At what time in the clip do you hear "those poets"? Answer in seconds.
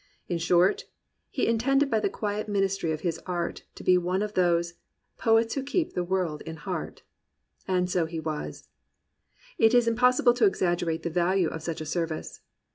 4.33-5.53